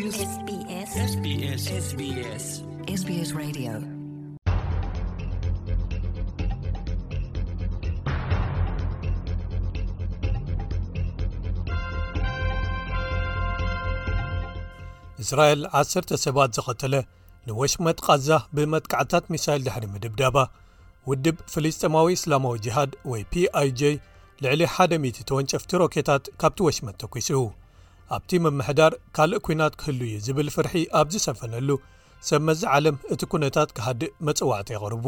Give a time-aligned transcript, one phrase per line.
[0.00, 0.76] እስራኤል
[15.78, 17.00] 10ተ ሰባት ዘኸተለ
[17.46, 20.36] ንወሽመት ቓዛ ብመትካዕታት ሚሳይል ዳሕሪ ምድብ ዳባ
[21.10, 23.80] ውድብ ፍልስጥማዊ እስላማዊ ጅሃድ ወይ pኣይj
[24.44, 24.60] ልዕሊ
[24.90, 27.40] 1000 ተወንጨፍቲ ሮኬታት ካብቲ ወሽመት ተኲሱዉ
[28.16, 31.68] ኣብቲ መምሕዳር ካልእ ኩናት ክህሉ እዩ ዝብል ፍርሒ ኣብዝሰፈነሉ
[32.28, 35.06] ሰብ መዚ ዓለም እቲ ኩነታት ክሃዲእ መፅዋዕቲ ይቕርቡ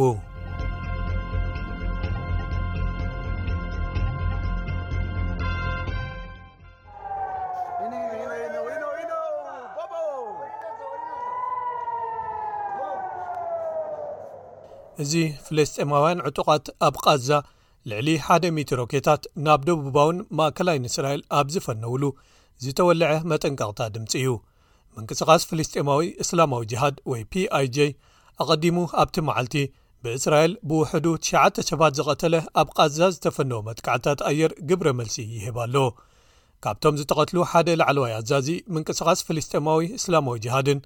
[15.04, 15.12] እዚ
[15.46, 17.28] ፍለስጢማውያን ዕጡቓት ኣብ ቃዛ
[17.90, 22.02] ልዕሊ 1000 ሮኬታት ናብ ደቡባውን ማእከላይንእስራኤል ኣብዝፈነውሉ
[22.64, 24.30] ዝተወልዐ መጠንቀቕታ ድምፂ እዩ
[24.94, 27.86] ምንቅስቓስ ፍልስጢማዊ እስላማዊ ጅሃድ ወይ p ኣi j
[28.42, 29.54] ኣቐዲሙ ኣብቲ መዓልቲ
[30.04, 35.76] ብእስራኤል ብውሕዱ 9ሽተ ሰባት ዝቐተለ ኣብ ኣዛዝ ዝተፈነዎ መጥካዕትታት ኣየር ግብረ መልሲ ይህባ ኣሎ
[36.64, 40.80] ካብቶም ዝተቐትሉ ሓደ ላዕለዋይ ኣዛዚ ምንቅስቓስ ፍልስጢማዊ እስላማዊ ጅሃድን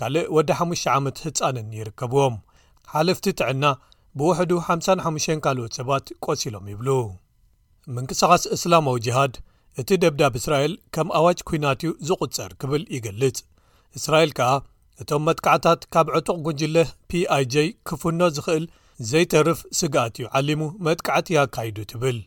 [0.00, 2.36] ካልእ ወዲ 5 ዓመት ህፃንን ይርከብዎም
[2.94, 3.64] ሓልፍቲ ጥዕና
[4.20, 6.88] ብውሕዱ 55 ካልኦት ሰባት ቆሲሎም ይብሉ
[7.96, 9.34] ምንቅስኻስ እስላማዊ ጅሃድ
[9.80, 13.38] እቲ ደብዳብ እስራኤል ከም ኣዋጅ ኩናት እዩ ዝቝፀር ክብል ይገልጽ
[13.98, 14.50] እስራኤል ከኣ
[15.02, 16.76] እቶም መጥካዕታት ካብ ዕጡቕ ጉጅለ
[17.10, 18.64] ፒኣይ j ክፍኖ ዝኽእል
[19.10, 22.18] ዘይተርፍ ስግኣት እዩ ዓሊሙ መጥካዕቲ ኣካይዱ ትብል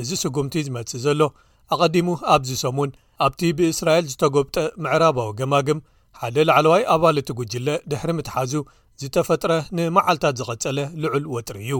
[0.00, 1.20] እዚ ስጉምቲ ዝመጽእ ዘሎ
[1.74, 2.90] ኣቀዲሙ ኣብዚ ሰሙን
[3.26, 5.80] ኣብቲ ብእስራኤል ዝተጎብጠ ምዕራባዊ ግማግም
[6.20, 8.52] ሓደ ላዕለዋይ ኣባል እቲ ጉጅለ ድሕሪ ምትሓዙ
[9.00, 11.74] ዝተፈጥረ ንመዓልትታት ዝቐጸለ ልዑል ወጥሪ እዩ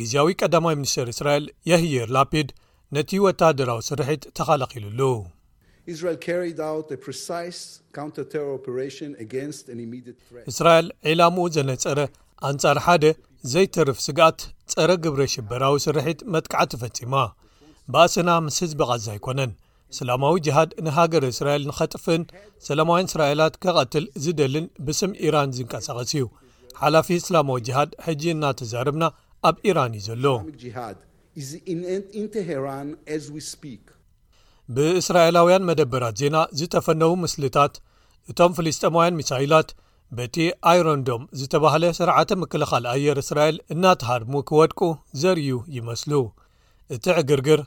[0.00, 2.48] ግዜያዊ ቀዳማይ ሚኒስትር እስራኤል የህየር ላፒድ
[2.96, 5.00] ነቲ ወታደራዊ ስርሒት ተኻላኺሉሉ
[10.52, 12.00] እስራኤል ዒላሙኡ ዘነጸረ
[12.48, 13.04] ኣንጻር 1ደ
[13.52, 14.40] ዘይተርፍ ስጋኣት
[14.72, 17.14] ጸረ ግብረ ሽበራዊ ስርሒት መጥክዓ ተፈጺማ
[17.94, 19.52] ብኣስና ምስ ህዝቢ ቓዝ ኣይኰነን
[19.94, 22.24] እስላማዊ ጅሃድ ንሃገር እስራኤል ንኸጥፍእን
[22.68, 26.26] ሰላማውያን እስራኤላት ኬቐትል ዝደልን ብስም ኢራን ዝንቀሳቐስ እዩ
[26.82, 29.04] ሓላፊ እስላማዊ ጅሃድ ሕጂ እናተዛርብና
[29.50, 30.24] ኣብ ኢራን እዩ ዘሎ
[34.74, 37.74] ብእስራኤላውያን መደበራት ዜና ዝተፈነዉ ምስልታት
[38.32, 39.70] እቶም ፍልስጥማውያን ሚሳይላት
[40.18, 40.36] በቲ
[40.70, 44.80] ኣይሮንዶም ዝተባህለ ስርዓተ ምክልኻል ኣየር እስራኤል እናተሃድሙ ኪወድቁ
[45.22, 46.12] ዘርእዩ ይመስሉ
[46.96, 47.60] እቲ ዕግርግር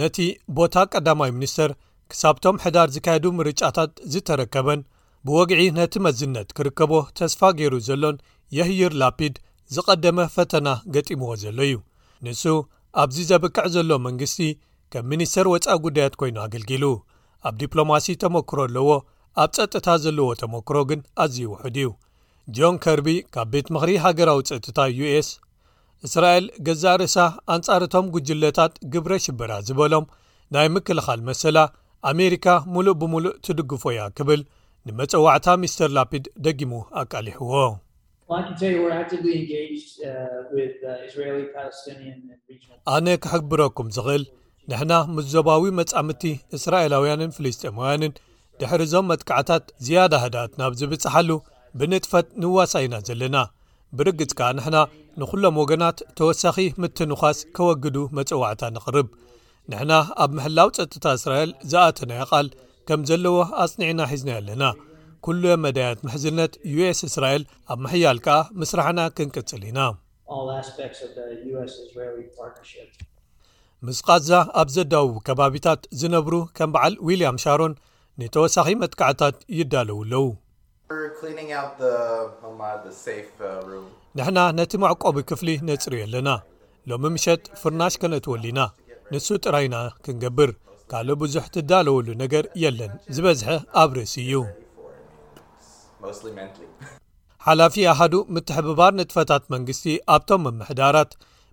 [0.00, 0.18] ነቲ
[0.58, 1.70] ቦታ ቀዳማይ ምኒስተር
[2.10, 4.80] ክሳብቶም ሕዳር ዝካየዱ ምርጫታት ዝተረከበን
[5.26, 8.16] ብወግዒ ነቲ መዝነት ኪርከቦ ተስፋ ገይሩ ዘሎን
[8.58, 9.34] የህይር ላፒድ
[9.74, 11.76] ዝቐደመ ፈተና ገጢምዎ ዘሎ እዩ
[12.24, 12.44] ንሱ
[13.00, 14.40] ኣብዚ ዜብክዕ ዘሎ መንግስቲ
[14.92, 16.84] ከም ሚኒስተር ወጻ ጕዳያት ኰይኑ ኣገልጊሉ
[17.48, 18.88] ኣብ ዲፕሎማሲ ተመክሮ ኣለዎ
[19.42, 21.90] ኣብ ጸጥታ ዘለዎ ተመክሮ ግን ኣዝ ይውሑድ እዩ
[22.56, 25.28] ጆን ከርቢ ካብ ቤት ምኽሪ ሃገራዊ ጸጥታ ዩስ
[26.08, 27.16] እስራኤል ገዛእ ርእሳ
[27.54, 30.06] ኣንጻርቶም ጕጅለታት ግብረ ሽበራ ዝበሎም
[30.56, 31.58] ናይ ምክልኻል መሰላ
[32.12, 34.42] ኣሜሪካ ምሉእ ብምሉእ ትድግፎ እያ ኪብል
[34.88, 36.72] ንመጸዋዕታ ሚስተር ላፒድ ደጊሙ
[37.02, 37.54] ኣቃሊሕዎ
[42.96, 44.24] ኣነ ክሕብረኩም ዝኽእል
[44.70, 46.22] ንሕና ምስ ዘባዊ መጻምቲ
[46.56, 48.12] እስራኤላውያንን ፍልስጢማውያንን
[48.60, 51.30] ድሕሪዞም መጥክዕታት ዝያዳ ህዳእት ናብ ዝብፅሓሉ
[51.80, 53.36] ብንጥፈት ንዋሳ ኢና ዘለና
[53.98, 54.78] ብርግጽ ከኣ ንሕና
[55.22, 59.08] ንዅሎም ወገናት ተወሳኺ ምትንኳስ ከወግዱ መፅዋዕታ ንቕርብ
[59.72, 59.92] ንሕና
[60.24, 62.48] ኣብ ምሕላው ፀጥታ እስራኤል ዝኣተና ይቓል
[62.90, 64.62] ከም ዘለዎ ኣጽኒዕና ሒዝና ኣለና
[65.26, 69.80] ኩሎዮ መዳያት ምሕዝልነት ዩስ እስራኤል ኣብ መሕያል ከኣ ምስራሕና ክንቅጽል ኢና
[73.86, 74.30] ምስ ቓዛ
[74.60, 77.72] ኣብ ዘዳውቡ ከባቢታት ዝነብሩ ከም በዓል ዊልያም ሻሮን
[78.22, 80.90] ንተወሳኺ መጥካዕታት ይዳለውኣለዉ oh
[82.48, 83.78] uh,
[84.18, 86.28] ንሕና ነቲ ማዕቆቢ ክፍሊ ነፅሪ የለና
[86.92, 88.60] ሎሚ ምሸጥ ፍርናሽ ከነእትወሉ ኢና
[89.12, 90.52] ንሱ ጥራይና ክንገብር
[90.92, 93.48] ካልእ ብዙሕ ትዳለውሉ ነገር የለን ዝበዝሐ
[93.82, 94.32] ኣብ ርእሲ እዩ
[97.46, 99.84] ሓላፊ ኣሃዱ ምትሕብባር ንጥፈታት መንግስቲ
[100.14, 101.10] ኣብቶም መምሕዳራት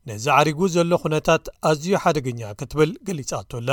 [0.08, 3.70] ነዝዓሪጉ ዘሎ ኹነታት ኣዝዩ ሓደገኛ ክትብል ገሊጻቶላ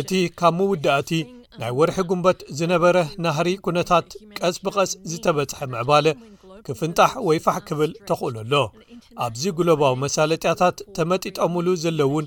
[0.00, 1.10] እቲ ካብ ምውዳእቲ
[1.60, 4.08] ናይ ወርሒ ጉንበት ዝነበረ ናህሪ ኩነታት
[4.38, 6.06] ቀስ ብቐስ ዝተበጽሐ ምዕባለ
[6.66, 8.52] ክፍንጣሕ ወይ ፋሕ ክብል ተኽእሉ ኣሎ
[9.26, 12.26] ኣብዚ ጉሎባው መሳለጢያታት ተመጢጠምሉ ዘለውን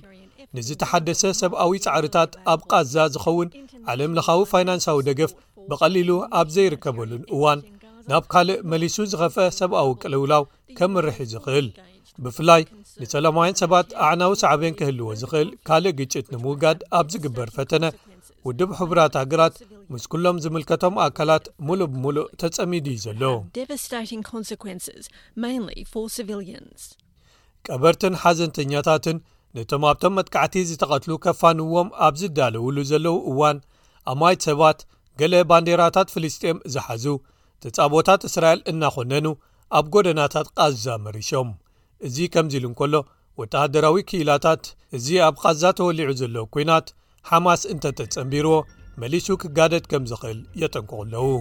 [0.58, 3.50] ንዝተሓደሰ ሰብኣዊ ጻዕርታት ኣብ ቃዛ ዝኸውን
[3.92, 5.32] ዓለምለኻዊ ፋይናንሳዊ ደገፍ
[5.70, 6.10] ብቐሊሉ
[6.42, 7.60] ኣብ ዘይርከበሉን እዋን
[8.12, 10.44] ናብ ካልእ መሊሱ ዝኸፍአ ሰብኣዊ ቅልውላው
[10.78, 11.68] ከምርሕ ዝኽእል
[12.26, 12.62] ብፍላይ
[13.02, 17.86] ንሰላማውያን ሰባት ኣዕናዊ ሰዕብን ኪህልዎ ዚኽእል ካልእ ግጭት ንምውጋድ ኣብ ዚግበር ፈተነ
[18.48, 19.56] ውድብ ሕቡራት ሃገራት
[19.94, 23.32] ምስ ኵሎም ዚምልከቶም ኣካላት ምሉእ ብምሉእ ተጸሚዱ እዩ ዘሎ
[27.68, 29.18] ቀበርትን ሓዘንተኛታትን
[29.58, 33.58] ነቶም ኣብቶም መጥካዕቲ ዝተቐትሉ ከፋንዎም ኣብ ዚዳልውሉ ዘለዉ እዋን
[34.14, 34.80] ኣማይት ሰባት
[35.22, 37.06] ገለ ባንዴራታት ፍልስጥኤም ዝሓዙ
[37.66, 39.26] ተጻቦታት እስራኤል እናዀነኑ
[39.80, 41.50] ኣብ ጐደናታት ቓዝዛ መሪሾም
[42.08, 42.96] እዚ ከምዚ ኢሉ እንከሎ
[43.40, 44.64] ወተሃደራዊ ክኢላታት
[44.98, 46.88] እዚ ኣብ ቓዛ ተወሊዑ ዘለ ኲናት
[47.30, 48.58] ሓማስ እንተ ተጸንቢርዎ
[49.02, 51.32] መሊሱ ክጋደት ከም ዝኽእል የጠንቅቕኣለዉ